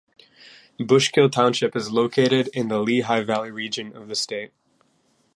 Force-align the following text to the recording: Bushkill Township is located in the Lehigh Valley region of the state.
Bushkill 0.79 1.29
Township 1.31 1.75
is 1.75 1.91
located 1.91 2.47
in 2.55 2.69
the 2.69 2.79
Lehigh 2.79 3.21
Valley 3.21 3.51
region 3.51 3.95
of 3.95 4.07
the 4.07 4.15
state. 4.15 4.51